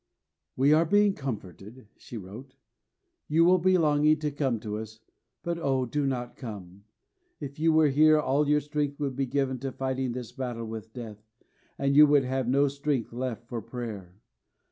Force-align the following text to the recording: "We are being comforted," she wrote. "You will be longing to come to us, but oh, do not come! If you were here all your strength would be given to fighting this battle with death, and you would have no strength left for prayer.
"We 0.55 0.73
are 0.73 0.83
being 0.83 1.13
comforted," 1.13 1.87
she 1.95 2.17
wrote. 2.17 2.55
"You 3.27 3.45
will 3.45 3.59
be 3.59 3.77
longing 3.77 4.17
to 4.21 4.31
come 4.31 4.59
to 4.61 4.79
us, 4.79 4.99
but 5.43 5.59
oh, 5.59 5.85
do 5.85 6.07
not 6.07 6.35
come! 6.37 6.85
If 7.39 7.59
you 7.59 7.71
were 7.71 7.89
here 7.89 8.19
all 8.19 8.49
your 8.49 8.61
strength 8.61 8.99
would 8.99 9.15
be 9.15 9.27
given 9.27 9.59
to 9.59 9.71
fighting 9.71 10.13
this 10.13 10.31
battle 10.31 10.65
with 10.65 10.91
death, 10.91 11.21
and 11.77 11.95
you 11.95 12.07
would 12.07 12.23
have 12.23 12.47
no 12.47 12.67
strength 12.67 13.13
left 13.13 13.47
for 13.47 13.61
prayer. 13.61 14.15